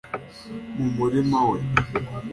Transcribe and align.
mu 0.75 0.87
murima 0.95 1.39
we. 1.49 1.59